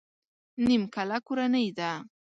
نيمکله 0.65 1.17
کورنۍ 1.27 1.67
ده. 1.77 1.91